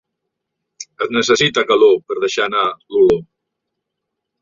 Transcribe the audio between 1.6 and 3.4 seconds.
calor per deixar anar l'olor.